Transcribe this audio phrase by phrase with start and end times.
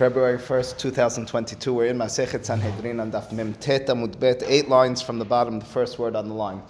[0.00, 1.74] February 1st, 2022.
[1.74, 5.58] We're in Masechet Sanhedrin and Daf Mem Tet Amud Bet, eight lines from the bottom,
[5.58, 6.62] the first word on the line.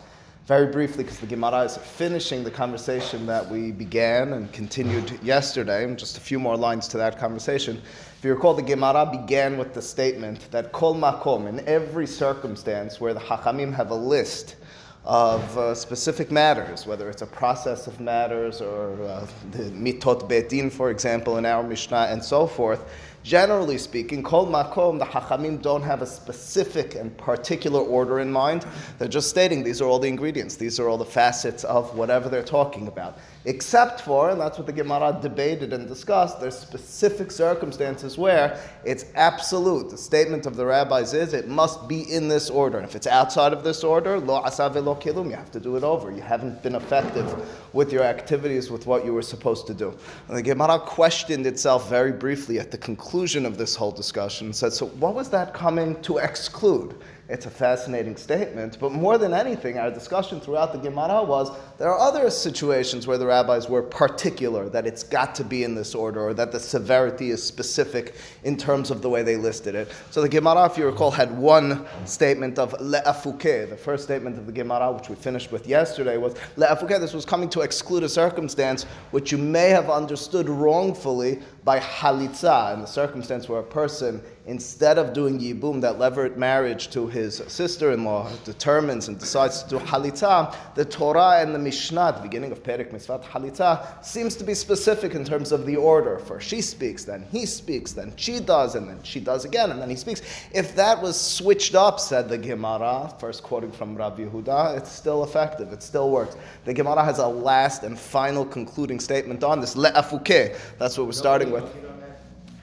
[0.47, 5.85] Very briefly, because the Gemara is finishing the conversation that we began and continued yesterday,
[5.85, 7.81] and just a few more lines to that conversation.
[8.19, 13.01] If you recall, the Gemara began with the statement that Kol Makom, in every circumstance
[13.01, 14.57] where the Hachamim have a list
[15.05, 20.49] of uh, specific matters, whether it's a process of matters or uh, the mitot beit
[20.49, 22.85] din, for example, in our Mishnah, and so forth.
[23.23, 28.65] Generally speaking, kol makom, the hachamim don't have a specific and particular order in mind.
[28.99, 32.31] They're just stating these are all the ingredients, these are all the facets of whatever
[32.31, 37.31] they're talking about except for, and that's what the Gemara debated and discussed, there's specific
[37.31, 39.91] circumstances where it's absolute.
[39.91, 42.79] The statement of the rabbis is it must be in this order.
[42.79, 45.77] And if it's outside of this order, lo asav lo kilum, you have to do
[45.77, 46.11] it over.
[46.11, 47.35] You haven't been effective
[47.73, 49.97] with your activities, with what you were supposed to do.
[50.29, 54.57] And the Gemara questioned itself very briefly at the conclusion of this whole discussion and
[54.57, 56.95] said, so what was that coming to exclude?
[57.31, 61.89] It's a fascinating statement, but more than anything, our discussion throughout the Gemara was there
[61.89, 65.95] are other situations where the rabbis were particular that it's got to be in this
[65.95, 69.93] order or that the severity is specific in terms of the way they listed it.
[70.11, 73.71] So the Gemara, if you recall, had one statement of le'afuke.
[73.71, 76.99] The first statement of the Gemara, which we finished with yesterday, was le'afuke.
[76.99, 82.75] This was coming to exclude a circumstance which you may have understood wrongfully by halitza,
[82.75, 87.43] in the circumstance where a person, instead of doing yibum, that levirate marriage to his
[87.49, 92.63] sister-in-law, determines and decides to do halitza, the Torah and the Mishnah, the beginning of
[92.63, 96.19] Perek Mitzvat Halitza, seems to be specific in terms of the order.
[96.19, 99.81] For she speaks, then he speaks, then she does, and then she does again, and
[99.81, 100.23] then he speaks.
[100.53, 105.25] If that was switched up, said the Gemara, first quoting from Rav Yehuda, it's still
[105.25, 106.37] effective, it still works.
[106.65, 110.57] The Gemara has a last and final concluding statement on this, le'afuke.
[110.79, 111.65] That's what we're starting with.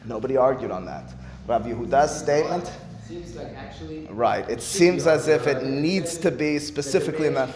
[0.06, 1.14] Nobody argued on that.
[1.48, 2.72] Rav Yehuda's statement.
[3.08, 4.08] Seems like actually.
[4.10, 4.50] Right.
[4.50, 7.50] It seems as if it needs to be specifically in that.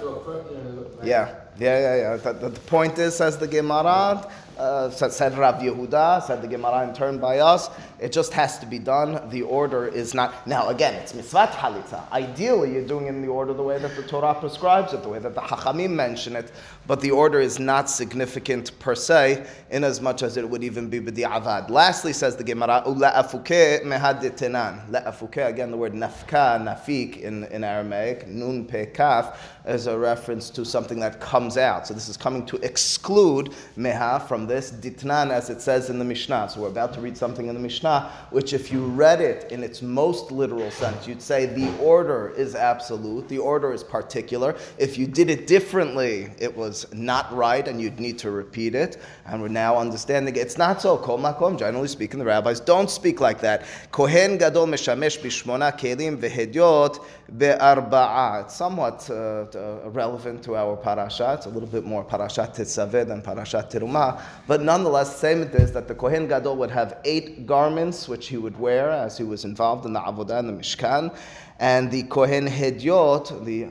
[1.03, 1.35] Yeah.
[1.59, 2.17] Yeah, yeah, yeah.
[2.17, 6.93] The, the point is, says the Gemara, uh, said Rav Yehuda, said the Gemara in
[6.93, 7.69] turn by us,
[7.99, 9.29] it just has to be done.
[9.29, 10.47] The order is not.
[10.47, 12.09] Now, again, it's mitzvat halitza.
[12.11, 15.09] Ideally, you're doing it in the order the way that the Torah prescribes it, the
[15.09, 16.51] way that the Hachamim mention it,
[16.87, 20.89] but the order is not significant per se, in as much as it would even
[20.89, 21.69] be b'di'avad.
[21.69, 24.89] Lastly, says the Gemara, ula'afuke mehaditenan.
[24.89, 30.49] La'afuke, again, the word nafka, nafik in, in Aramaic, nun pe kaf, is a reference
[30.49, 31.87] to something that comes out.
[31.87, 36.05] So this is coming to exclude meha from this ditnan, as it says in the
[36.05, 36.49] Mishnah.
[36.49, 39.63] So we're about to read something in the Mishnah which, if you read it in
[39.63, 44.55] its most literal sense, you'd say the order is absolute, the order is particular.
[44.77, 49.01] If you did it differently, it was not right, and you'd need to repeat it.
[49.25, 50.97] And we're now understanding it's not so.
[50.97, 53.65] Kol makom, generally speaking, the rabbis don't speak like that.
[53.91, 57.03] Kohen gadol meshamesh bishmona kelim vehedyot
[57.37, 58.43] be'arba'a.
[58.43, 61.30] It's somewhat uh, uh, relevant to our parasha.
[61.33, 64.21] It's a little bit more parashat tetzaveh than parashat terumah.
[64.47, 68.37] But nonetheless, same it is that the Kohen gadol would have eight garments which he
[68.37, 71.15] would wear as he was involved in the avodah and the mishkan,
[71.59, 73.69] and the Kohen hedyot, the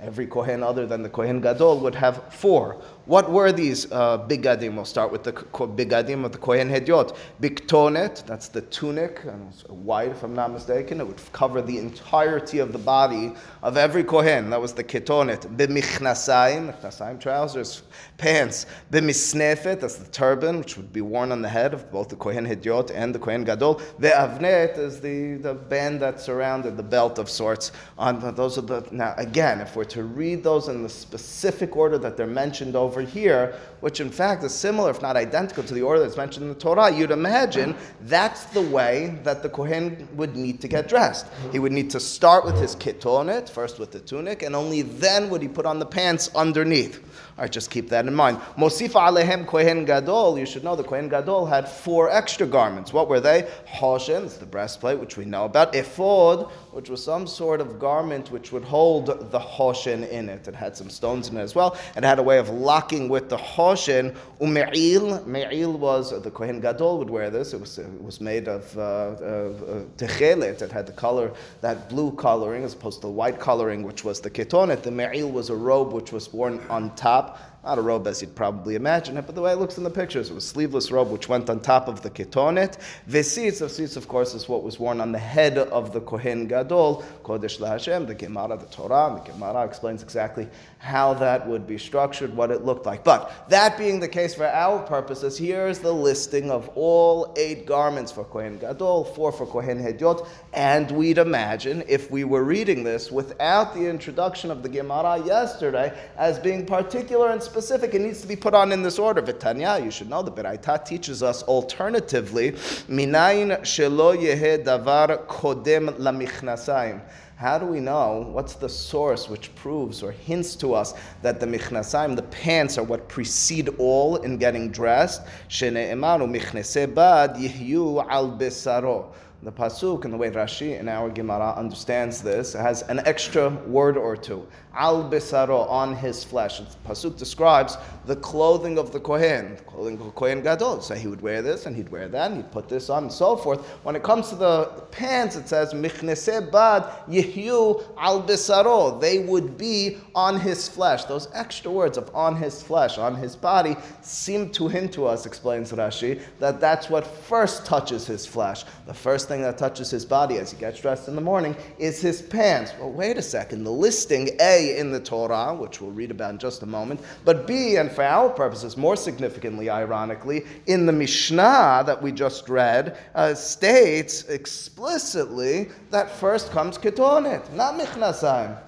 [0.00, 2.76] Every Kohen other than the Kohen Gadol would have four.
[3.06, 4.76] What were these uh, bigadim?
[4.76, 7.14] We'll start with the bigadim of the Kohen Hedyot.
[7.38, 11.02] Biktonet, that's the tunic, and it's white if I'm not mistaken.
[11.02, 14.48] It would cover the entirety of the body of every Kohen.
[14.48, 15.54] That was the ketonet.
[15.54, 17.82] Bimichnasayim, michnasayim, trousers,
[18.16, 18.64] pants.
[18.90, 22.46] Bimisnefet, that's the turban, which would be worn on the head of both the Kohen
[22.46, 23.82] Hedyot and the Kohen Gadol.
[24.00, 27.72] Ve'avnet is the, the band that surrounded the belt of sorts.
[27.98, 31.98] On those are the, now again, if we're to read those in the specific order
[31.98, 35.82] that they're mentioned over here, which in fact is similar, if not identical, to the
[35.82, 40.36] order that's mentioned in the Torah, you'd imagine that's the way that the Kohen would
[40.36, 41.26] need to get dressed.
[41.52, 45.30] He would need to start with his ketonet, first with the tunic, and only then
[45.30, 47.00] would he put on the pants underneath.
[47.36, 48.38] All right, just keep that in mind.
[48.56, 50.38] Mosifa alehem kohen gadol.
[50.38, 52.92] You should know the kohen gadol had four extra garments.
[52.92, 53.50] What were they?
[53.66, 55.74] Hoshen, the breastplate, which we know about.
[55.74, 60.46] Ephod, which was some sort of garment which would hold the hoshen in it.
[60.46, 61.76] It had some stones in it as well.
[61.96, 64.14] It had a way of locking with the hoshen.
[64.40, 67.52] Ume'il, me'il was the kohen gadol would wear this.
[67.52, 70.62] It was it was made of uh, uh, techelet.
[70.62, 71.32] It had the color
[71.62, 74.84] that blue coloring as opposed to the white coloring, which was the ketonet.
[74.84, 77.23] The me'il was a robe which was worn on top
[77.64, 79.90] not a robe as you'd probably imagine it, but the way it looks in the
[79.90, 82.78] pictures, it was sleeveless robe which went on top of the ketonet.
[83.08, 86.46] Vesitz, of seats, of course, is what was worn on the head of the Kohen
[86.46, 90.46] Gadol, Kodesh LaHashem, the Gemara, the Torah, the Gemara explains exactly
[90.84, 93.02] how that would be structured, what it looked like.
[93.02, 98.12] But that being the case for our purposes, here's the listing of all eight garments
[98.12, 103.10] for Kohen Gadol, four for Kohen Hedyot, and we'd imagine if we were reading this
[103.10, 108.26] without the introduction of the Gemara yesterday as being particular and specific, it needs to
[108.26, 109.22] be put on in this order.
[109.22, 112.52] Vitanya, you should know the Beraita teaches us alternatively,
[112.90, 117.00] minayin shelo yehe davar kodem lamichnasayim.
[117.36, 118.28] How do we know?
[118.30, 122.84] What's the source which proves or hints to us that the michnasaim, the pants, are
[122.84, 125.22] what precede all in getting dressed?
[125.48, 129.12] Shene'emanu michnese bad yihyu al besaro.
[129.44, 133.98] The pasuk and the way Rashi in our Gemara understands this has an extra word
[133.98, 134.46] or two.
[134.72, 136.60] Al besaro on his flesh.
[136.60, 137.76] The pasuk describes
[138.06, 140.80] the clothing of the kohen, the clothing of the kohen gadol.
[140.80, 143.12] So he would wear this and he'd wear that and he'd put this on and
[143.12, 143.60] so forth.
[143.84, 148.98] When it comes to the pants, it says michnese bad yihyu al besaro.
[148.98, 151.04] They would be on his flesh.
[151.04, 155.26] Those extra words of on his flesh, on his body, seem to hint to us,
[155.26, 158.64] explains Rashi, that that's what first touches his flesh.
[158.86, 162.00] The first thing that touches his body as he gets dressed in the morning is
[162.00, 162.72] his pants.
[162.78, 163.64] Well, wait a second.
[163.64, 167.46] The listing A in the Torah, which we'll read about in just a moment, but
[167.46, 172.96] B, and for our purposes, more significantly, ironically, in the Mishnah that we just read,
[173.14, 178.58] uh, states explicitly that first comes Ketonet, not Michnasayim.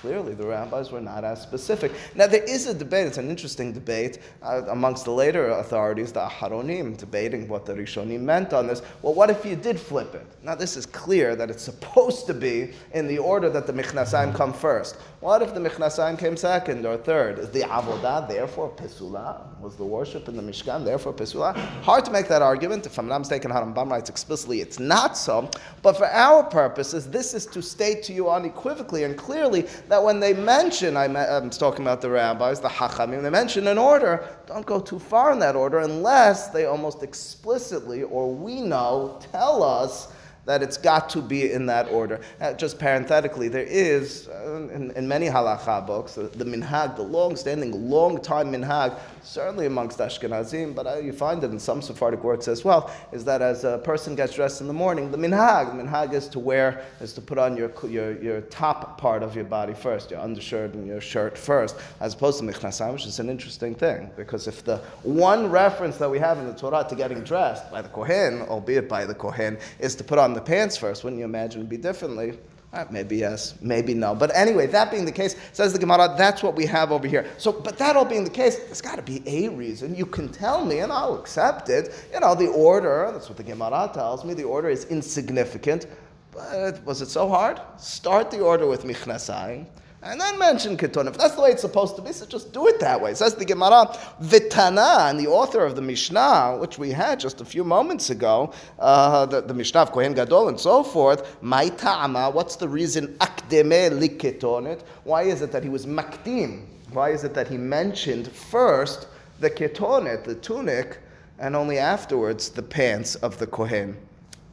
[0.00, 1.92] Clearly, the rabbis were not as specific.
[2.14, 6.20] Now, there is a debate, it's an interesting debate uh, amongst the later authorities, the
[6.20, 8.80] Aharonim, debating what the Rishonim meant on this.
[9.02, 10.26] Well, what if you did flip it?
[10.42, 14.34] Now, this is clear that it's supposed to be in the order that the Michnasayim
[14.34, 14.96] come first.
[15.20, 17.38] What if the Michnasayim came second or third?
[17.38, 19.42] Is the Avodah therefore Pesula?
[19.60, 21.54] Was the worship in the Mishkan therefore Pesula?
[21.82, 22.86] Hard to make that argument.
[22.86, 25.50] If I'm not mistaken, Harambam writes explicitly it's not so.
[25.82, 30.20] But for our purposes, this is to state to you unequivocally and clearly that when
[30.20, 34.78] they mention, I'm talking about the rabbis, the Hachamim, they mention an order, don't go
[34.78, 40.12] too far in that order unless they almost explicitly, or we know, tell us
[40.46, 42.20] that it's got to be in that order.
[42.40, 47.02] Uh, just parenthetically, there is, uh, in, in, many halacha books, the, the minhag, the
[47.02, 52.48] long-standing, long-time minhag, certainly amongst Ashkenazim, but uh, you find it in some Sephardic works
[52.48, 55.82] as well, is that as a person gets dressed in the morning, the minhag, the
[55.82, 59.44] minhag is to wear, is to put on your, your, your top part of your
[59.44, 63.28] body first, your undershirt and your shirt first, as opposed to michnasam, which is an
[63.28, 67.22] interesting thing, because if the one reference that we have in the Torah to getting
[67.22, 71.04] dressed by the Kohen, albeit by the Kohen, is to put on the pants first,
[71.04, 72.38] wouldn't you imagine it would be differently?
[72.72, 74.14] Right, uh, maybe yes, maybe no.
[74.14, 77.26] But anyway, that being the case, says the Gemara, that's what we have over here.
[77.36, 79.96] So, but that all being the case, there's got to be a reason.
[79.96, 81.92] You can tell me, and I'll accept it.
[82.12, 85.86] You know, the order, that's what the Gemara tells me, the order is insignificant.
[86.30, 87.60] But was it so hard?
[87.76, 89.66] Start the order with Michnasai
[90.02, 91.08] and then mention Keton.
[91.08, 93.12] If that's the way it's supposed to be, so just do it that way.
[93.12, 93.86] Says the Gemara,
[94.22, 98.52] Vitana, and the author of the Mishnah, which we had just a few moments ago,
[98.78, 103.08] uh, the, the, Mishnah of Kohen Gadol and so forth, Maita'ama, what's the reason?
[103.18, 104.80] Akdeme liketonet.
[105.04, 106.64] Why is it that he was makdim?
[106.92, 109.06] Why is it that he mentioned first
[109.40, 110.98] the ketonet, the tunic,
[111.38, 113.98] and only afterwards the pants of the Kohen?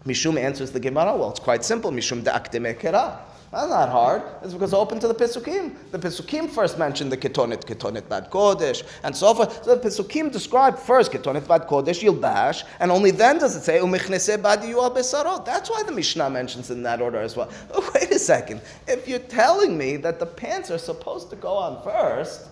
[0.06, 1.92] Mishum answers the Gemara, well, it's quite simple.
[1.92, 3.20] Mishum da akdeme kera.
[3.52, 4.24] That's not hard.
[4.44, 5.74] It's because open to the Pesukim.
[5.92, 9.64] The Pesukim first mentioned the Ketonet, Ketonet Bad Kodesh, and so forth.
[9.64, 13.80] So the Pesukim describe first Ketonet Bad Kodesh, Yilbash, and only then does it say
[13.80, 15.46] Umichnese Bad Besarot.
[15.46, 17.50] That's why the Mishnah mentions in that order as well.
[17.94, 18.60] Wait a second.
[18.86, 22.48] If you're telling me that the pants are supposed to go on first,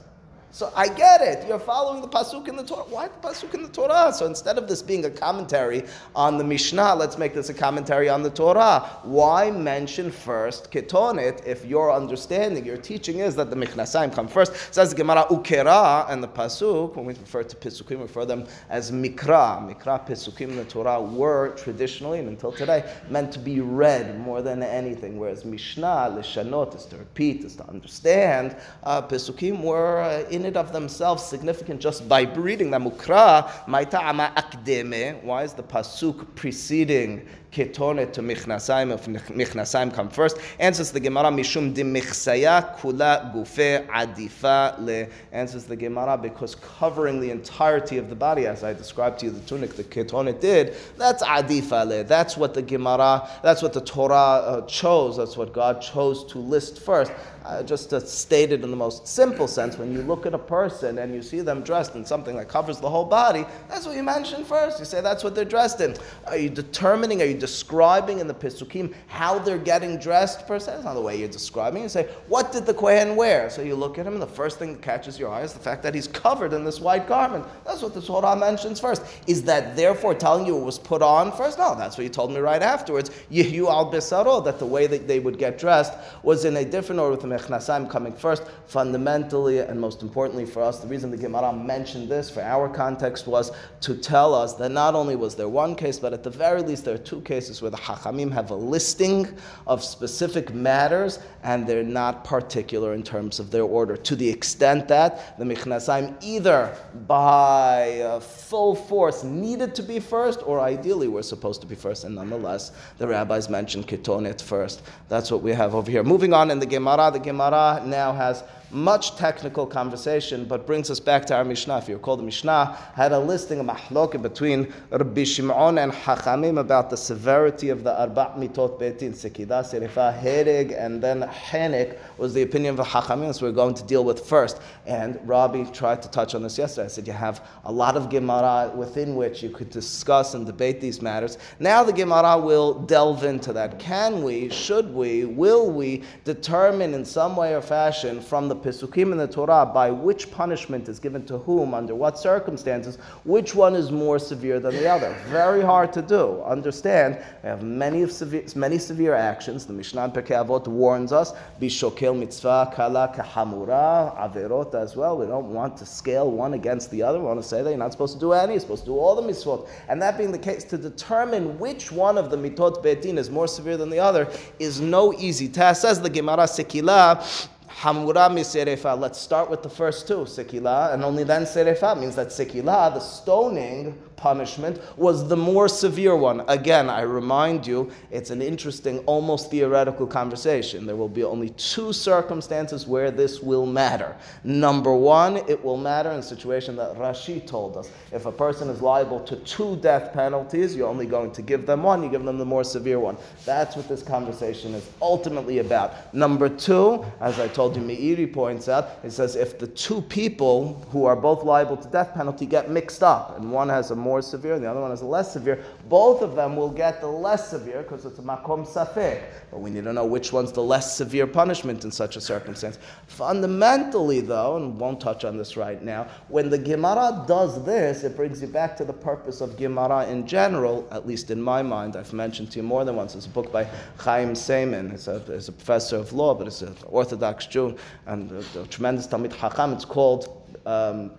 [0.56, 1.46] so I get it.
[1.50, 2.86] You're following the pasuk in the Torah.
[2.88, 4.14] Why the pasuk in the Torah?
[4.14, 5.84] So instead of this being a commentary
[6.16, 8.80] on the Mishnah, let's make this a commentary on the Torah.
[9.04, 14.54] Why mention first ketonet if your understanding, your teaching is that the Michnasayim come first?
[14.54, 16.96] It Says Gemara ukera and the pasuk.
[16.96, 19.60] When we refer to pisukim, refer them as mikra.
[19.60, 24.42] Mikra pisukim in the Torah were traditionally and until today meant to be read more
[24.42, 25.20] than anything.
[25.20, 28.56] Whereas Mishnah lishanot is to repeat, is to understand.
[28.84, 32.90] Uh, pisukim were uh, in it of themselves significant just by reading them.
[32.90, 35.24] Ukra, maita'ama akdeme.
[35.24, 40.38] Why is the pasuk preceding ketonet to michnasayim if michnasayim come first.
[40.60, 45.08] Answers the Gemara mishum dimichsaya kula gufe adifa le.
[45.32, 49.32] Answers the Gemara because covering the entirety of the body, as I described to you,
[49.32, 52.04] the tunic the ketonet did, that's adifa le.
[52.04, 55.16] That's what the Gemara, that's what the Torah uh, chose.
[55.16, 57.14] That's what God chose to list first.
[57.46, 60.38] Uh, just to state it in the most simple sense, when you look at a
[60.38, 63.96] person and you see them dressed in something that covers the whole body, that's what
[63.96, 64.80] you mention first.
[64.80, 65.96] You say that's what they're dressed in.
[66.26, 70.72] Are you determining, are you describing in the Pisukim how they're getting dressed per se?
[70.72, 71.84] That's not the way you're describing.
[71.84, 73.52] You say, what did the Kohen wear?
[73.52, 75.60] So you look at him, and the first thing that catches your eye is the
[75.60, 77.46] fact that he's covered in this white garment.
[77.64, 79.04] That's what the Torah mentions first.
[79.28, 81.60] Is that therefore telling you it was put on first?
[81.60, 83.12] No, that's what you told me right afterwards.
[83.32, 87.00] Yehu al Bisaro, that the way that they would get dressed was in a different
[87.00, 88.44] order with the Mechnasaim coming first.
[88.68, 93.28] Fundamentally, and most importantly for us, the reason the Gemara mentioned this for our context
[93.28, 93.52] was
[93.82, 96.86] to tell us that not only was there one case, but at the very least
[96.86, 99.28] there are two cases where the Hachamim have a listing
[99.68, 103.96] of specific matters and they're not particular in terms of their order.
[103.98, 106.76] To the extent that the Mechnasaim either
[107.08, 112.04] by uh, full force needed to be first or ideally were supposed to be first,
[112.04, 114.82] and nonetheless the rabbis mentioned Ketonet first.
[115.10, 116.04] That's what we have over here.
[116.04, 121.00] Moving on in the Gemara, the Gemara now has much technical conversation, but brings us
[121.00, 121.78] back to our Mishnah.
[121.78, 126.60] If you recall, the Mishnah had a listing of mahloket between Rabbi Shimon and Hachamim
[126.60, 131.98] about the severity of the Arba' mitot beit din, Sekida, Serifa, Hereg, and then Henek
[132.18, 134.60] was the opinion of the Hachamim, so we're going to deal with first.
[134.86, 136.86] And Rabbi tried to touch on this yesterday.
[136.86, 140.82] I said you have a lot of Gemara within which you could discuss and debate
[140.82, 141.38] these matters.
[141.60, 143.80] Now the Gemara will delve into that.
[143.80, 149.12] Can we, should we, will we determine in some way or fashion from the Pesukim
[149.12, 153.76] in the Torah by which punishment is given to whom, under what circumstances, which one
[153.76, 155.16] is more severe than the other?
[155.28, 156.42] Very hard to do.
[156.44, 159.66] Understand, we have many, severe, many severe actions.
[159.66, 165.18] The Mishnah Pirkei Avot warns us, Bishokel mitzvah kala kahamura, averot as well.
[165.18, 167.20] We don't want to scale one against the other.
[167.20, 168.98] We want to say that you're not supposed to do any, you're supposed to do
[168.98, 169.68] all the mitzvot.
[169.88, 173.30] And that being the case, to determine which one of the mitot beit din is
[173.30, 174.28] more severe than the other
[174.60, 175.82] is no easy task.
[175.82, 177.50] Says the Gemara Sekila,
[177.82, 178.98] Hamura miserefa.
[178.98, 183.00] Let's start with the first two, sekila, and only then serefa means that sekila, the
[183.02, 186.42] stoning, punishment was the more severe one.
[186.48, 190.86] Again, I remind you, it's an interesting, almost theoretical conversation.
[190.86, 194.16] There will be only two circumstances where this will matter.
[194.44, 197.90] Number one, it will matter in a situation that Rashi told us.
[198.12, 201.84] If a person is liable to two death penalties, you're only going to give them
[201.84, 203.18] one, you give them the more severe one.
[203.46, 206.14] That's what this conversation is ultimately about.
[206.14, 210.86] Number two, as I told you, Meiri points out, it says if the two people
[210.92, 214.22] who are both liable to death penalty get mixed up, and one has a more
[214.22, 215.58] severe and the other one is less severe,
[215.90, 219.20] both of them will get the less severe because it's a makom safek.
[219.52, 222.78] But we need to know which one's the less severe punishment in such a circumstance.
[223.08, 228.16] Fundamentally, though, and won't touch on this right now, when the Gemara does this, it
[228.16, 231.96] brings you back to the purpose of Gemara in general, at least in my mind.
[231.96, 233.16] I've mentioned to you more than once.
[233.16, 233.64] It's a book by
[233.98, 234.92] Chaim Saiman.
[234.92, 238.68] He's a, he's a professor of law, but he's an Orthodox Jew and a, a
[238.68, 239.74] tremendous Talmid Chacham.
[239.74, 240.44] It's called.
[240.66, 241.12] Um,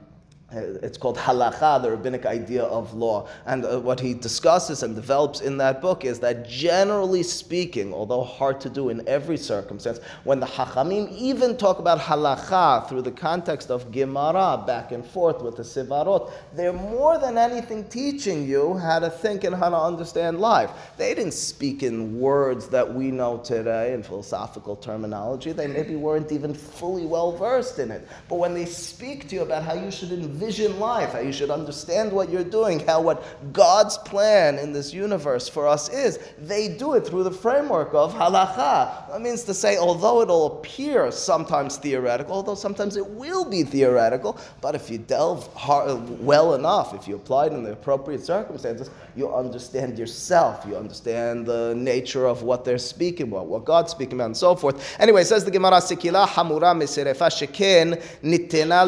[0.52, 3.28] it's called halacha, the rabbinic idea of law.
[3.46, 8.22] And uh, what he discusses and develops in that book is that generally speaking, although
[8.22, 13.10] hard to do in every circumstance, when the hachamim even talk about halacha through the
[13.10, 18.78] context of gemara, back and forth with the sivarot, they're more than anything teaching you
[18.78, 20.70] how to think and how to understand life.
[20.96, 25.50] They didn't speak in words that we know today in philosophical terminology.
[25.50, 28.06] They maybe weren't even fully well versed in it.
[28.28, 31.32] But when they speak to you about how you should envision envision life, how you
[31.32, 33.24] should understand what you're doing, how what
[33.54, 36.18] God's plan in this universe for us is.
[36.38, 39.08] They do it through the framework of halacha.
[39.08, 44.38] That means to say, although it'll appear sometimes theoretical, although sometimes it will be theoretical,
[44.60, 48.90] but if you delve hard, well enough, if you apply it in the appropriate circumstances,
[49.16, 54.14] you understand yourself, you understand the nature of what they're speaking about, what God's speaking
[54.14, 55.00] about, and so forth.
[55.00, 58.84] Anyway, says the Gemara, Sikila hamura miserefa sheken nitena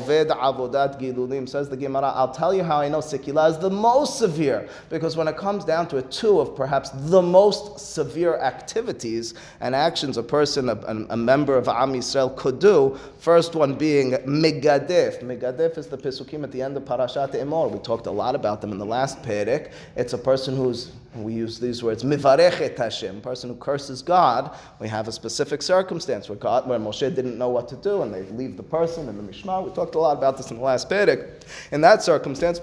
[0.00, 1.48] ule'oved avodat gilulim.
[1.48, 5.16] Says the Gemara, I'll tell you how I know Sikila is the most severe, because
[5.16, 10.16] when it comes down to it, two of perhaps the most severe activities and actions
[10.16, 10.74] a person, a,
[11.10, 15.22] a member of Am Yisrael could do, first one being megadef.
[15.22, 17.70] Megadef is the Pesukim at the end of Parashat Emor.
[17.70, 19.72] We talked a lot about them in the last Perek.
[19.96, 24.54] It's a person who's, we use these words, mivarechet Hashem, person who curses God.
[24.78, 28.12] We have a specific circumstance where God, where Moshe didn't know what to do, and
[28.12, 29.64] they leave the person in the Mishmar.
[29.64, 31.44] We talked a lot about this in the last Perek.
[31.72, 32.60] In that circumstance,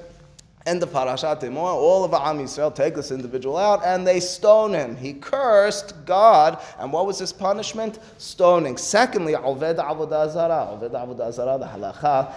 [0.65, 4.73] end the Parashat Emor, all of Am Yisrael take this individual out and they stone
[4.73, 4.95] him.
[4.95, 7.99] He cursed God, and what was his punishment?
[8.17, 8.77] Stoning.
[8.77, 10.77] Secondly, Oved Avodah Zarah.
[10.79, 12.33] Oved Avodah Zarah, the halacha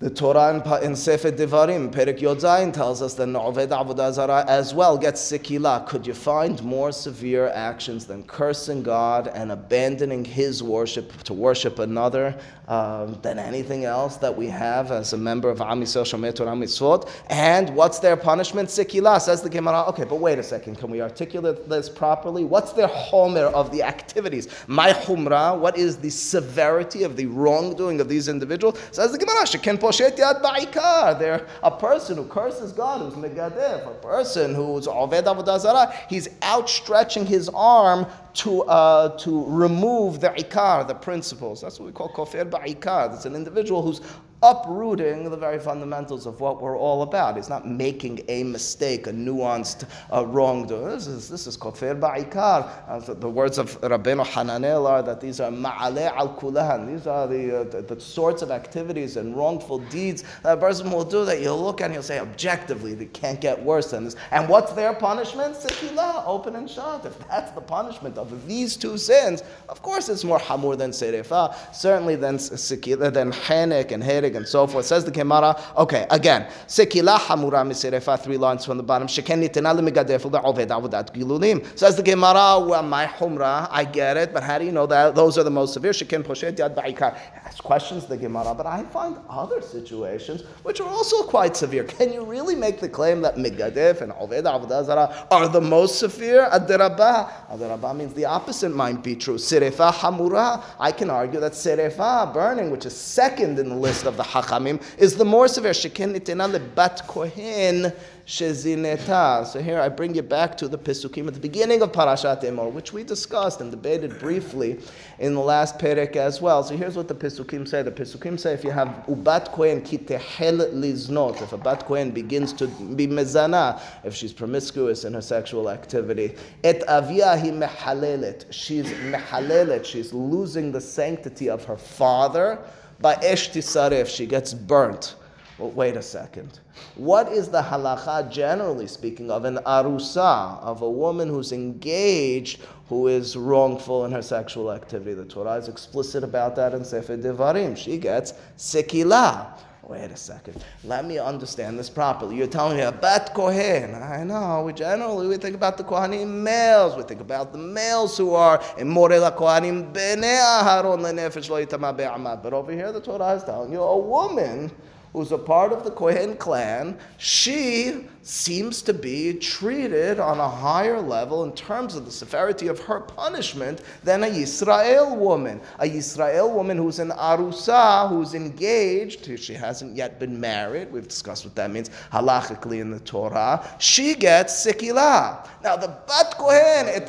[0.00, 4.44] The Torah in, in Sefer Devarim, Perek Yud Zayin, tells us that Oved Avodah Zarah
[4.46, 5.88] as well gets sikila.
[5.88, 11.80] Could you find more severe actions than cursing God and abandoning His worship to worship
[11.80, 12.38] another
[12.68, 16.52] um, than anything else that we have as a member of Am Yisrael Shomer Torah
[16.52, 17.10] Mitzvot?
[17.28, 18.68] And what's their punishment?
[18.68, 19.82] Sikila, says the Gemara.
[19.88, 20.76] Okay, but wait a second.
[20.76, 22.44] Can we articulate this properly?
[22.44, 24.48] What's their homer of the activities?
[24.68, 28.78] My humra, what is the severity of the wrongdoing of these individuals?
[28.92, 29.44] Says the Gemara,
[29.88, 31.18] poshet yad ba'ikar.
[31.18, 35.92] They're a person who curses God, who's megadef, a person who's oved avodah.
[36.08, 41.60] He's outstretching his arm to, uh, to remove the ikar, the principles.
[41.60, 43.14] That's what we call kofir ba'ikar.
[43.14, 44.00] It's an individual who's
[44.42, 47.36] uprooting the very fundamentals of what we're all about.
[47.36, 50.90] He's not making a mistake, a nuanced uh, wrongdoing.
[50.90, 52.70] This is, this is kofir ba'ikar.
[52.88, 56.86] Uh, the, the, words of Rabbeinu Hananel are that these are ma'ale al kulahan.
[56.86, 60.90] These are the, uh, the, the, sorts of activities and wrongful deeds that a person
[60.90, 64.04] will do that you'll look at and you'll say, objectively, they can't get worse than
[64.04, 64.14] this.
[64.30, 65.56] And what's their punishment?
[65.56, 67.04] Sikila, open and shut.
[67.04, 71.74] If that's the punishment of these two sins, of course it's more hamur than serefa,
[71.74, 74.86] certainly than sikila, than hanek and herik and so forth.
[74.86, 79.08] Says the Gemara, okay, again, sekila hamura miserefa, three lines from the bottom.
[79.08, 81.64] Sheken nitena lemigadefel be'oved avodat gilulim.
[81.78, 85.14] Says the Gemara, well, my humra, I get it, but how do you know that
[85.14, 85.92] those are the most severe?
[85.92, 87.18] Sheken poshet yad ba'ikar.
[87.44, 91.84] Ask questions the Gemara, but I find other situations which are also quite severe.
[91.84, 96.48] Can you really make the claim that migadef and oved avodah are the most severe?
[96.50, 97.48] Adirabah.
[97.50, 99.36] Adirabah means the opposite might be true.
[99.36, 100.62] Serefa hamura.
[100.78, 104.82] I can argue that serefa, burning, which is second in the list of the Hachamim
[104.98, 105.72] is the more severe.
[105.72, 107.92] Sheken nitena lebat kohen
[108.28, 109.46] shezineta.
[109.46, 112.70] So here I bring you back to the Pesukim at the beginning of Parashat Emor,
[112.70, 114.78] which we discussed and debated briefly
[115.18, 116.62] in the last Perek as well.
[116.62, 117.82] So here's what the Pesukim say.
[117.82, 122.52] The Pesukim say if you have ubat kohen kitehel liznot, if a bat kohen begins
[122.54, 126.34] to be mezana, if she's promiscuous in her sexual activity,
[126.64, 132.58] et avia hi mehalelet, she's mehalelet, she's losing the sanctity of her father
[133.00, 135.14] by Esh Tisaref, she gets burnt.
[135.58, 136.60] Well, wait a second.
[136.94, 143.08] What is the halacha, generally speaking, of an arusa, of a woman who's engaged, who
[143.08, 145.14] is wrongful in her sexual activity?
[145.14, 147.76] The Torah is explicit about that in Sefer Devarim.
[147.76, 149.58] She gets sikila.
[149.88, 150.62] Wait a second.
[150.84, 152.36] Let me understand this properly.
[152.36, 153.94] You're telling me about Kohen.
[153.94, 154.62] I know.
[154.62, 156.94] We generally we think about the Kohanim males.
[156.94, 162.52] We think about the males who are in Morela Kohanim bene Aharon lenefesh lo But
[162.52, 164.70] over here, the Torah is telling you a woman
[165.12, 171.00] who's a part of the Kohen clan, she seems to be treated on a higher
[171.00, 175.60] level in terms of the severity of her punishment than a Yisrael woman.
[175.78, 180.92] A Yisrael woman who's an Arusa, who's engaged, she hasn't yet been married.
[180.92, 183.66] We've discussed what that means halachically in the Torah.
[183.78, 185.48] She gets sikila.
[185.62, 187.08] Now the Bat Kohen, it.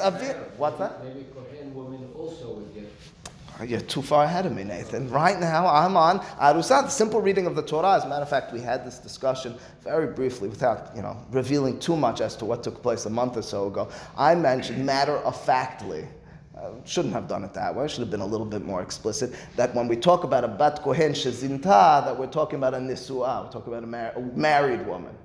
[0.58, 1.04] What's that?
[1.04, 2.90] Maybe Kohen woman also would get
[3.66, 5.10] you're too far ahead of me, Nathan.
[5.10, 7.96] Right now, I'm on Arusat, the simple reading of the Torah.
[7.96, 11.80] As a matter of fact, we had this discussion very briefly without you know, revealing
[11.80, 13.90] too much as to what took place a month or so ago.
[14.18, 16.08] I mentioned matter of factly.
[16.58, 17.86] Uh, shouldn't have done it that way.
[17.86, 19.34] I Should have been a little bit more explicit.
[19.56, 23.46] That when we talk about a bat kohen shezinta, that we're talking about a nisua,
[23.46, 25.16] we're talking about a, mar- a married woman.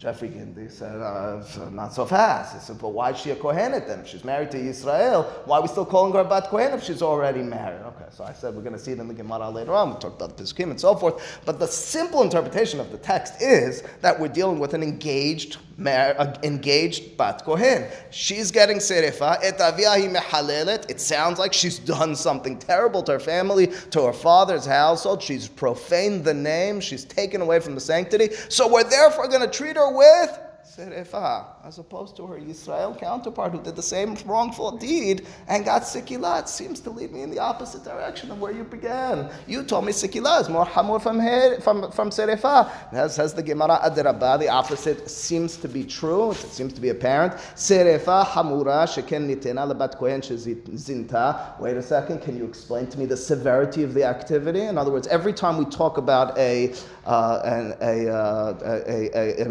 [0.00, 2.54] Jeffrey Gindi said, uh, not so fast.
[2.54, 4.02] He said, but why is she a Kohenet then?
[4.06, 7.42] She's married to Israel, why are we still calling her Bat Kohen if she's already
[7.42, 7.82] married?
[7.84, 9.90] Okay, so I said we're going to see it in the Gemara later on.
[9.90, 11.40] We talked about the Pesukim and so forth.
[11.44, 16.14] But the simple interpretation of the text is that we're dealing with an engaged, mar-
[16.18, 17.86] uh, engaged Bat Kohen.
[18.10, 19.38] She's getting Serefa.
[19.42, 20.90] Et mehalelet.
[20.90, 25.22] It sounds like she's done something terrible to her family, to her father's household.
[25.22, 26.80] She's profaned the name.
[26.80, 28.30] She's taken away from the sanctity.
[28.48, 30.38] So we're therefore going to treat her with
[30.76, 35.82] Serefa, as opposed to her Israel counterpart who did the same wrongful deed and got
[35.82, 36.42] Sikilah.
[36.42, 39.30] It seems to lead me in the opposite direction of where you began.
[39.48, 42.70] You told me Sikilah is more Hamur from, here, from, from Serefa.
[42.92, 46.90] As says the Gemara Adirabah, the opposite seems to be true, it seems to be
[46.90, 47.32] apparent.
[47.56, 51.58] Serefa Hamura Sheken Nitena Lebat Kohen Zinta.
[51.58, 54.62] Wait a second, can you explain to me the severity of the activity?
[54.62, 56.72] In other words, every time we talk about a,
[57.06, 59.48] uh, an, a, uh, a, a, a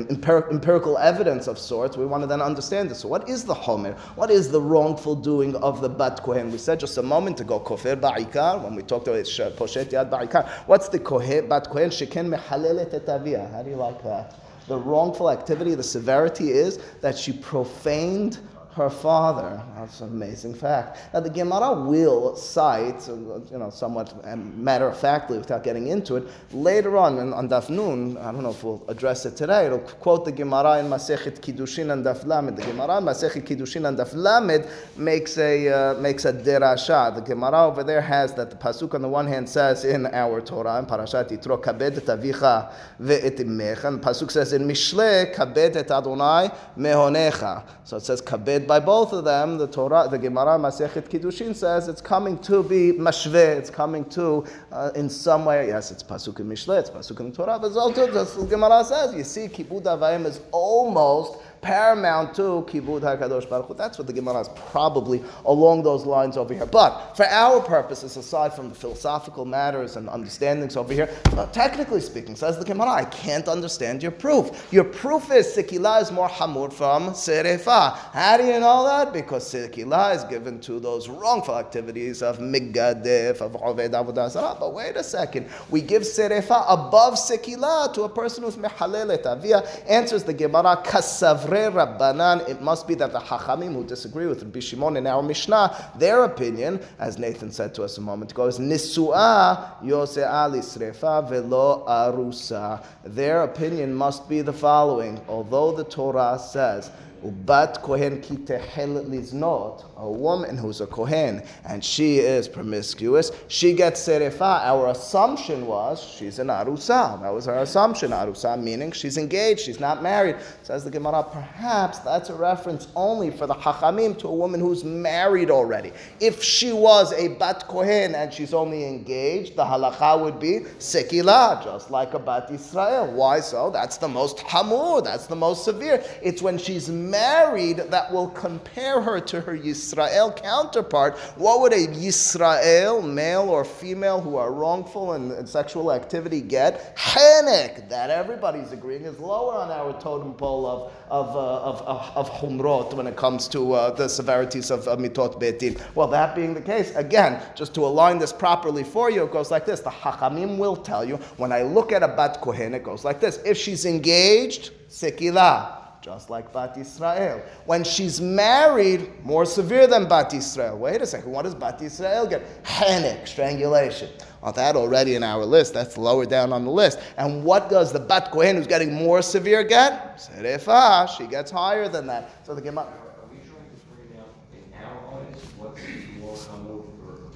[0.49, 2.99] empirical evidence of sorts, we want to then understand this.
[2.99, 3.93] So, what is the homer?
[4.15, 6.51] What is the wrongful doing of the bat kohen?
[6.51, 9.25] We said just a moment ago, kofer ba'ikar, when we talked about
[9.59, 10.47] poshet yad ba'ikar.
[10.67, 11.89] What's the kohen, bat kohen?
[11.89, 13.07] Sheken mehalelet et
[13.51, 14.35] How do you like that?
[14.67, 18.37] The wrongful activity, the severity is that she profaned
[18.79, 19.61] her father.
[19.75, 20.97] That's an amazing fact.
[21.13, 26.27] Now, the Gemara will cite, you know, somewhat matter of factly without getting into it,
[26.51, 30.25] later on on Daf Nun, I don't know if we'll address it today, it'll quote
[30.25, 32.57] the Gemara in Masechet Kiddushin and Daf Lamed.
[32.57, 34.65] The Gemara in Masechet Kiddushin and Daf Lamed
[34.97, 37.13] makes a, uh, makes a derasha.
[37.15, 40.41] The Gemara over there has that the Pasuk on the one hand says in our
[40.41, 43.39] Torah, in Parashat Yitro, kabed et avicha ve'et
[43.85, 47.63] and Pasuk says in Mishle, kabed et Adonai mehonecha.
[47.83, 49.57] So it says kabed by both of them.
[49.57, 53.33] The Torah, the Gemara Masechet Kiddushin says it's coming to be mashve.
[53.33, 55.67] It's coming to uh, in some way.
[55.67, 56.79] Yes, it's pasuk in Mishle.
[56.79, 57.57] It's pasuk in Torah.
[57.59, 63.49] But also, the Gemara says you see kibud avayim is almost paramount to Kibud HaKadosh
[63.49, 63.73] Baruch Hu.
[63.73, 66.65] That's what the Gemara is probably along those lines over here.
[66.65, 72.01] But for our purposes, aside from the philosophical matters and understandings over here, uh, technically
[72.01, 74.67] speaking, says the Gemara, I can't understand your proof.
[74.71, 77.95] Your proof is Sikila is more hamur from Serefa.
[77.95, 79.11] How do you know that?
[79.13, 84.55] Because Sikila is given to those wrongful activities of Migadif, of Oved Avodah Zarah.
[84.59, 85.47] But wait a second.
[85.69, 89.59] We give Serefa above Sikila to a person who's Mehalelet Avia.
[89.87, 94.59] Answers the Gemara, Kasav Rabbanan, it must be that the Hachamim who disagree with Rabbi
[94.59, 98.59] Shimon in our Mishnah, their opinion, as Nathan said to us a moment ago, is
[98.59, 102.83] Nisua Yose'a Lisrefa Velo Arusa.
[103.03, 105.21] Their opinion must be the following.
[105.27, 106.91] Although the Torah says,
[107.23, 114.07] Ubat kohen kitehel liznot, a woman who's a kohen and she is promiscuous, she gets
[114.07, 114.61] serefa.
[114.61, 117.21] Our assumption was she's an arusa.
[117.21, 118.11] That was our assumption.
[118.11, 120.37] Arusa meaning she's engaged, she's not married.
[120.63, 124.83] Says the Gemara, perhaps that's a reference only for the hachamim to a woman who's
[124.83, 125.91] married already.
[126.19, 131.63] If she was a bat kohen and she's only engaged, the halacha would be sekila,
[131.63, 133.11] just like a bat Israel.
[133.11, 133.69] Why so?
[133.69, 135.03] That's the most hamur.
[135.03, 136.03] That's the most severe.
[136.21, 141.17] It's when she's married that will compare her to her Yisrael counterpart.
[141.37, 146.95] What would a Yisrael, male or female, who are wrongful in, in sexual activity get?
[146.97, 152.17] Henek, that everybody's agreeing is lower on our totem pole of, of, uh, of, of,
[152.17, 155.77] of humrot when it comes to uh, the severities of uh, mitot beit din.
[155.95, 159.51] Well, that being the case, again, just to align this properly for you, it goes
[159.51, 159.79] like this.
[159.79, 163.19] The Hachamim will tell you, when I look at a Bat Kohen, it goes like
[163.19, 163.39] this.
[163.45, 167.39] If she's engaged, Sekila just like Bat Israel.
[167.67, 170.75] When she's married, more severe than Bat Israel.
[170.75, 172.63] Wait a second, what does Bat Israel get?
[172.63, 174.09] Henek, strangulation.
[174.41, 176.97] Well, that already in our list, that's lower down on the list.
[177.17, 180.17] And what does the Bat Kohen who's getting more severe get?
[180.17, 182.43] Serefa, she gets higher than that.
[182.43, 182.85] So the Gemara.
[182.85, 186.85] Are we trying to bring out in our audience what's more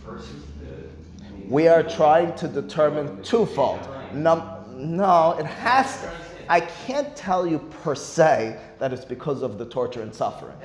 [0.03, 1.47] versus the.
[1.47, 3.87] We are trying to determine twofold.
[4.15, 6.22] No, it has to.
[6.47, 10.55] I can't tell you per se that it's because of the torture and suffering.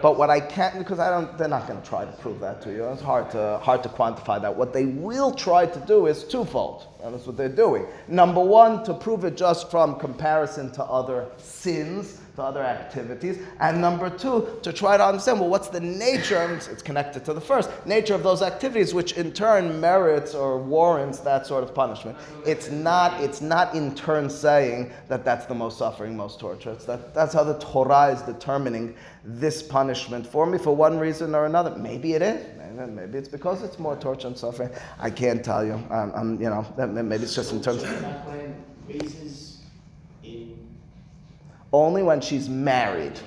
[0.00, 2.62] But what I can't, because I don't, they're not going to try to prove that
[2.62, 2.84] to you.
[2.86, 4.54] It's hard to hard to quantify that.
[4.54, 7.86] What they will try to do is twofold, and that's what they're doing.
[8.08, 13.38] Number one, to prove it just from comparison to other sins to other activities.
[13.60, 17.40] And number two, to try to understand, well, what's the nature, it's connected to the
[17.40, 22.16] first, nature of those activities, which in turn merits or warrants that sort of punishment.
[22.46, 26.70] It's not, it's not in turn saying that that's the most suffering, most torture.
[26.70, 31.34] It's that, that's how the Torah is determining this punishment for me for one reason
[31.34, 31.76] or another.
[31.76, 32.46] Maybe it is.
[32.88, 34.70] Maybe it's because it's more torture and suffering.
[34.98, 35.74] I can't tell you.
[35.90, 37.90] Um, I'm, you know, maybe it's just in terms of
[41.72, 43.18] only when she's married.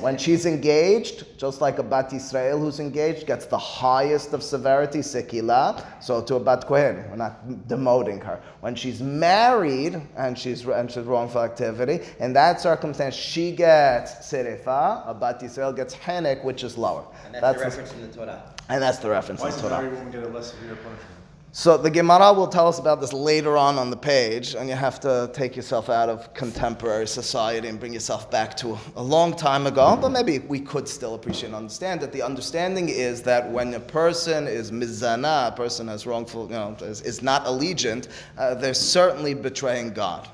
[0.00, 4.98] When she's engaged, just like a Bat Israel who's engaged gets the highest of severity,
[4.98, 8.40] Sekila, so to a Bat Kohen, we're not demoting her.
[8.60, 15.08] When she's married and she's, and she's wrongful activity, in that circumstance, she gets Serefa,
[15.08, 17.06] a Bat Israel gets Henek, which is lower.
[17.24, 18.54] And that's, that's the reference the, in the Torah.
[18.68, 19.74] And that's the reference Why in the Torah.
[19.76, 21.13] Why does woman get a less severe punishment?
[21.56, 24.74] So the Gemara will tell us about this later on on the page, and you
[24.74, 29.36] have to take yourself out of contemporary society and bring yourself back to a long
[29.36, 29.96] time ago.
[30.00, 33.78] But maybe we could still appreciate and understand that the understanding is that when a
[33.78, 38.74] person is mizana, a person has wrongful, you know, is, is not allegiant, uh, they're
[38.74, 40.28] certainly betraying God.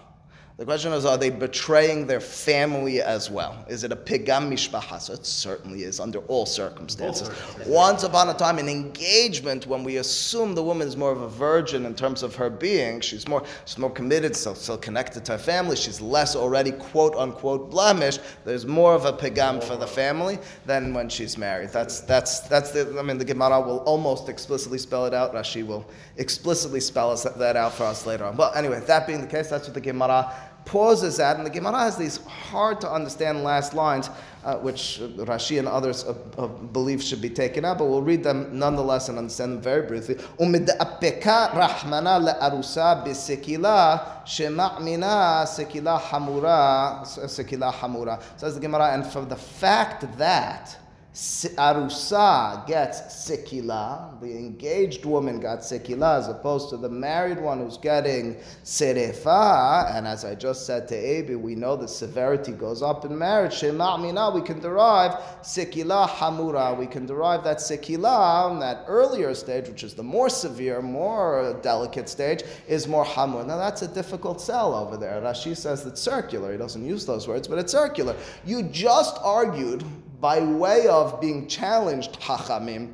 [0.60, 3.64] The question is, are they betraying their family as well?
[3.66, 5.00] Is it a pigam mishpacha?
[5.00, 7.30] So it certainly is under all circumstances.
[7.66, 11.30] Once upon a time, an engagement when we assume the woman is more of a
[11.30, 15.32] virgin in terms of her being, she's more, she's more committed, still, still connected to
[15.32, 18.20] her family, she's less already quote unquote blemished.
[18.44, 21.70] There's more of a pigam for the family than when she's married.
[21.70, 22.98] That's that's that's the.
[22.98, 25.32] I mean, the Gemara will almost explicitly spell it out.
[25.32, 25.86] Rashi will
[26.18, 28.36] explicitly spell us that out for us later on.
[28.36, 30.30] Well, anyway, that being the case, that's what the Gemara
[30.64, 34.10] pauses at, and the Gemara has these hard to understand last lines,
[34.44, 38.22] uh, which Rashi and others uh, uh, believe should be taken out, but we'll read
[38.22, 40.14] them nonetheless and understand them very briefly.
[40.38, 48.22] Umid'apeka rahmana le'arusa bisikila shema'mina sikila hamura sikila hamura.
[48.36, 50.76] Says the Gemara, and from the fact that
[51.12, 57.76] Arusa gets sikila, the engaged woman got sikila, as opposed to the married one who's
[57.78, 59.92] getting serefa.
[59.96, 63.54] And as I just said to Abi, we know the severity goes up in marriage.
[63.54, 66.78] Shema'mina, we can derive sikila hamura.
[66.78, 72.08] We can derive that sikila, that earlier stage, which is the more severe, more delicate
[72.08, 73.44] stage, is more hamur.
[73.44, 75.20] Now that's a difficult sell over there.
[75.20, 76.52] Rashi says it's circular.
[76.52, 78.14] He doesn't use those words, but it's circular.
[78.44, 79.84] You just argued
[80.20, 82.92] by way of being challenged, Hachamim,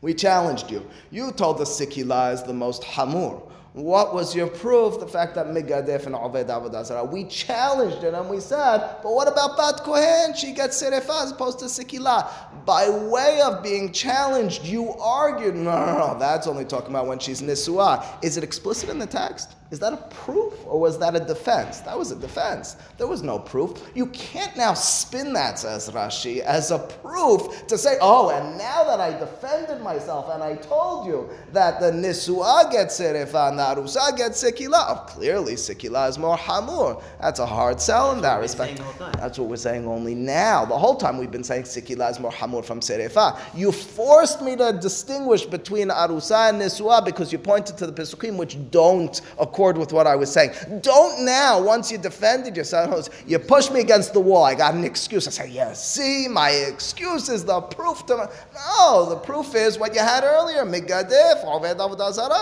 [0.00, 0.86] we challenged you.
[1.10, 3.50] You told us Sikila is the most Hamur.
[3.74, 5.00] What was your proof?
[5.00, 7.10] The fact that Megadef and Oved Avodah.
[7.10, 10.36] We challenged it and we said, but what about Bat Kohen?
[10.36, 12.30] She gets Serefa as opposed to Sikila.
[12.64, 17.18] By way of being challenged, you argued, no, no, no, that's only talking about when
[17.18, 18.06] she's Nisua.
[18.22, 19.56] Is it explicit in the text?
[19.74, 21.80] Is that a proof or was that a defense?
[21.80, 22.76] That was a defense.
[22.96, 23.90] There was no proof.
[23.92, 28.84] You can't now spin that, says Rashi, as a proof to say, oh, and now
[28.84, 33.64] that I defended myself and I told you that the Nisua gets Serefa and the
[33.64, 37.02] Arusa gets Sikila, oh, clearly Sikila is more Hamur.
[37.20, 38.80] That's a hard sell in that respect.
[39.18, 40.64] That's what we're saying only now.
[40.64, 43.40] The whole time we've been saying Sikila is more Hamur from Serefa.
[43.56, 48.36] You forced me to distinguish between Arusa and Nisua because you pointed to the Pesukim
[48.36, 50.52] which don't, according accord with what I was saying.
[50.82, 54.44] Don't now, once you defended yourself, you push me against the wall.
[54.44, 55.26] I got an excuse.
[55.26, 58.28] I say, yeah, see, my excuse is the proof to my.
[58.54, 60.64] No, the proof is what you had earlier.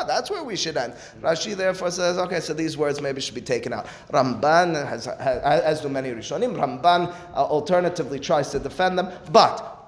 [0.06, 0.94] That's where we should end.
[1.20, 3.86] Rashi therefore says, okay, so these words maybe should be taken out.
[4.12, 5.16] Ramban, has, has,
[5.62, 9.81] as do many Rishonim, Ramban uh, alternatively tries to defend them, but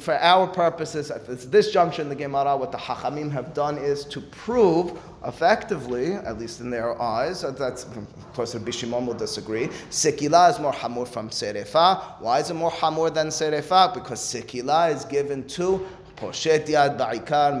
[0.00, 4.20] for our purposes, at this junction, the Gemara, what the Hachamim have done is to
[4.20, 10.50] prove effectively, at least in their eyes, that's, of course, Rabbi Shimon will disagree, Sikila
[10.50, 12.20] is more Hamur from Serefa.
[12.20, 13.92] Why is it more Hamur than Serefa?
[13.92, 15.86] Because Sikila is given to
[16.16, 17.52] Poshet Yad Ba'ikar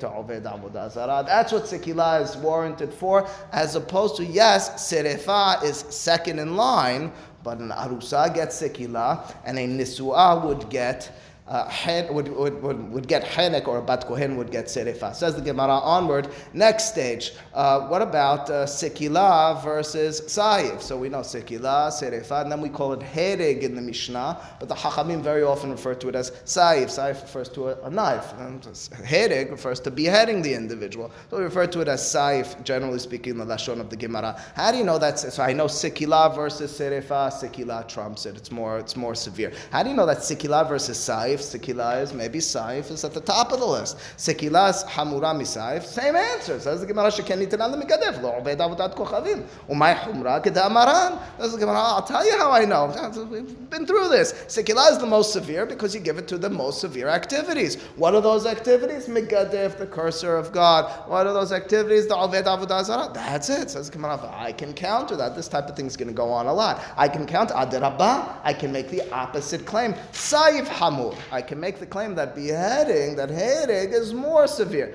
[0.00, 6.56] to That's what Sikila is warranted for, as opposed to, yes, Serefa is second in
[6.56, 7.12] line,
[7.44, 11.10] but an arusa gets sekila, and a nisua would get
[11.46, 11.70] uh,
[12.10, 15.14] would, would, would, would get Henek or Bat Kohen would get Serefa.
[15.14, 16.28] Says the Gemara onward.
[16.54, 17.32] Next stage.
[17.52, 20.80] Uh, what about uh, Sekila versus Saif?
[20.80, 24.70] So we know Sekila, Serefa, and then we call it Hereg in the Mishnah, but
[24.70, 26.86] the Hachamim very often refer to it as Saif.
[26.86, 28.64] Saif refers to a, a knife, and
[29.04, 31.10] Hereg refers to beheading the individual.
[31.28, 34.40] So we refer to it as Saif, generally speaking, in the Lashon of the Gemara.
[34.54, 35.18] How do you know that?
[35.18, 38.34] So I know Sekila versus Serefa, Sekila trumps it.
[38.36, 39.52] It's more, it's more severe.
[39.70, 41.33] How do you know that Sekila versus Saif?
[41.40, 43.96] Saif, is maybe Saif is at the top of the list.
[44.16, 46.58] Sekila is Hamura Misaif, same answer.
[46.60, 51.20] Says the Gemara, Shekeni Tenan Lemikadev, Lo Obed Avodat Kochavim, Umay Humra Kedamaran.
[51.38, 52.86] Says the Gemara, I'll tell you how I know.
[53.30, 54.32] We've been through this.
[54.46, 57.80] Sekila is the most severe because you give it to the most severe activities.
[57.96, 59.06] What are those activities?
[59.06, 61.08] Migadev, the cursor of God.
[61.08, 62.06] What are those activities?
[62.06, 63.10] The Obed Avodah Zarah.
[63.12, 63.70] That's it.
[63.70, 65.34] Says the Gemara, I can counter that.
[65.36, 66.82] This type of thing is going to go on a lot.
[66.96, 68.40] I can counter Adirabah.
[68.42, 69.94] I can make the opposite claim.
[70.12, 71.16] Saif Hamur.
[71.30, 74.94] I can make the claim that beheading, that hereg, is more severe.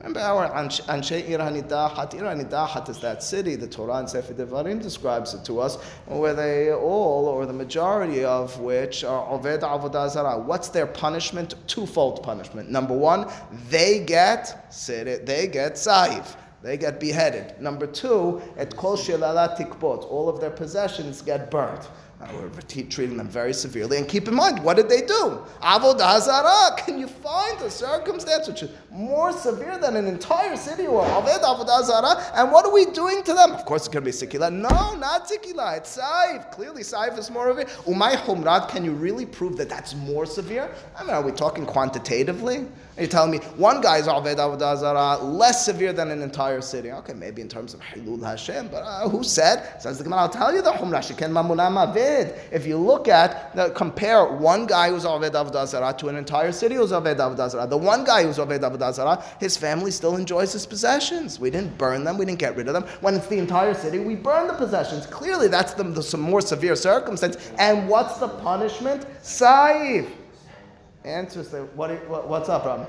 [0.00, 2.14] Remember our Anshe Ir Hanidahat.
[2.14, 5.76] Ir Hanidahat is that city, the Torah and Sefer Devarim describes it to us,
[6.06, 10.38] where they all, or the majority of which, are Oved Avodah Zarah.
[10.38, 11.54] What's their punishment?
[11.68, 12.70] Twofold punishment.
[12.70, 13.30] Number one,
[13.70, 16.36] they get, they get Saif.
[16.64, 17.60] They get beheaded.
[17.60, 20.10] Number two, et kol tikbot.
[20.10, 21.88] All of their possessions get burnt.
[22.32, 22.50] We're
[22.88, 23.98] treating them very severely.
[23.98, 25.42] And keep in mind, what did they do?
[25.62, 26.76] Avodah zarah.
[26.76, 31.42] Can you find a circumstance which is more severe than an entire city or aved
[31.42, 32.24] avodah zarah?
[32.34, 33.52] And what are we doing to them?
[33.52, 34.52] Of course, it's going to be sikila.
[34.52, 35.78] No, not sikila.
[35.78, 36.50] It's saif.
[36.50, 37.68] Clearly, saif is more of it.
[37.86, 38.68] Umay humrat.
[38.68, 40.74] Can you really prove that that's more severe?
[40.96, 42.66] I mean, are we talking quantitatively?
[42.96, 46.60] Are You're telling me one guy is Aved Avodah Zarah, less severe than an entire
[46.60, 46.92] city.
[46.92, 49.82] Okay, maybe in terms of Hilul Hashem, but uh, who said?
[49.82, 52.34] Says the Gemara, I'll tell you the Humrah, Sheken Mamunam Avid.
[52.50, 56.74] If you look at, compare one guy who's Aved Avodah Zarah to an entire city
[56.76, 57.66] who's Aved Avodah Zarah.
[57.66, 61.38] The one guy who's Aved Avodah Zarah, his family still enjoys his possessions.
[61.38, 62.84] We didn't burn them, we didn't get rid of them.
[63.00, 65.06] When it's the entire city, we burn the possessions.
[65.06, 67.36] Clearly, that's the, the some more severe circumstance.
[67.58, 69.06] And what's the punishment?
[69.22, 70.10] Saif.
[71.04, 71.42] Answer
[71.74, 72.86] what, what's up, Ram?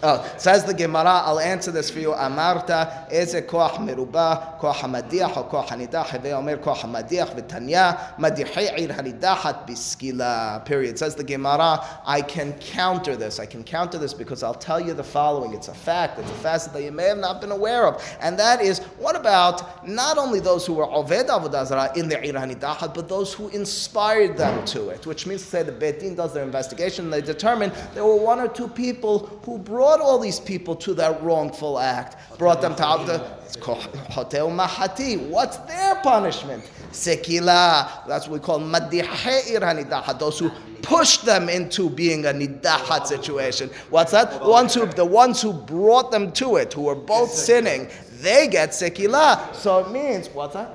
[0.00, 2.10] Oh, says the Gemara, I'll answer this for you.
[2.10, 8.78] Amarta, eze koach meruba, koach hamadiach, or koach hanidah, heve omer koach hamadiach, v'tanya, madihei
[8.78, 10.64] ir hanidahat biskila.
[10.64, 10.96] Period.
[10.96, 13.40] Says the Gemara, I can counter this.
[13.40, 15.52] I can counter this because I'll tell you the following.
[15.52, 16.20] It's a fact.
[16.20, 18.00] It's a facet that you may have not been aware of.
[18.20, 22.22] And that is, what about not only those who were oved avodah zarah in their
[22.22, 25.98] ir hanidahat, but those who inspired them to it, which means to say the Beit
[25.98, 29.87] Din does their investigation and they determine there were one or two people who brought
[30.00, 33.44] all these people to that wrongful act, brought them to Avda.
[33.44, 35.28] It's called Hotel Mahati.
[35.28, 36.70] What's their punishment?
[36.92, 38.06] Sekila.
[38.06, 40.18] That's what we call Madiheir Hanidahat.
[40.18, 40.50] Those who
[40.82, 43.70] push them into being a nidahat situation.
[43.90, 44.40] What's that?
[44.40, 47.88] The ones who the ones who brought them to it, who were both sinning,
[48.20, 49.54] they get sekila.
[49.54, 50.74] So it means what's that?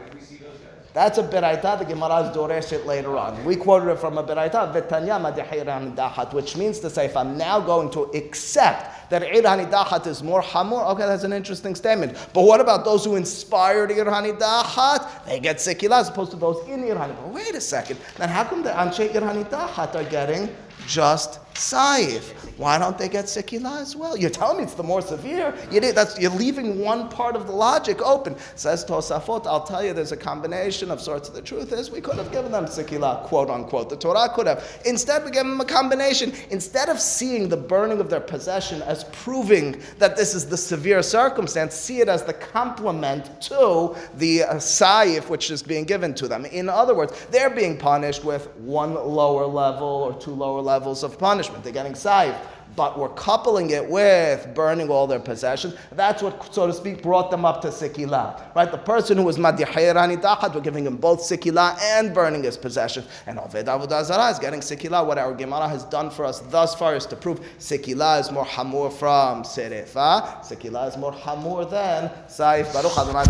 [0.93, 1.80] That's a beraita.
[1.80, 3.43] The Gemara is doresh later on.
[3.45, 7.36] We quoted it from a beraita, v'tanya madihayran dahat, which means to say, if I'm
[7.36, 12.17] now going to accept that ir hanidachat is more hamur, okay, that's an interesting statement.
[12.34, 15.26] But what about those who inspired ir hanidachat?
[15.28, 16.88] They get sekila as opposed to those in.
[16.88, 17.99] But wait a second.
[18.17, 20.49] Then how come the anshe ir hanidachat are getting
[20.88, 22.34] just saif.
[22.58, 24.17] Why don't they get sekila as well?
[24.17, 25.56] You're telling me it's the more severe.
[25.71, 25.82] You
[26.19, 28.36] you're leaving one part of the logic open.
[28.56, 31.30] Says Tosafot, I'll tell you there's a combination of sorts.
[31.30, 33.89] The truth is, we could have given them sekila, quote unquote.
[33.89, 34.82] The Torah could have.
[34.86, 36.34] Instead, we gave them a combination.
[36.49, 41.02] Instead of seeing the burning of their possession as proving that this is the severe
[41.04, 46.28] circumstance, see it as the complement to the uh, saif which is being given to
[46.28, 46.46] them.
[46.46, 51.18] In other words, they're being punished with one lower level or two lower levels of
[51.18, 51.63] punishment.
[51.63, 52.38] They're getting saif.
[52.76, 55.76] But we're coupling it with burning all their possessions.
[55.92, 58.56] That's what, so to speak, brought them up to sikila.
[58.56, 58.72] Right?
[58.72, 63.08] The person who was madihirani dachat, we're giving him both sikila and burning his possessions.
[63.28, 65.06] And Oved Avodah Zarah is getting sikila.
[65.06, 68.46] What our Gemara has done for us thus far is to prove sikila is more
[68.46, 70.42] hamur from serefa.
[70.44, 72.74] Sikila is more hamur than saif.
[72.74, 73.24] Baruch Adonai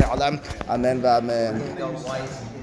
[0.70, 1.06] Amen.
[1.06, 2.54] Amen.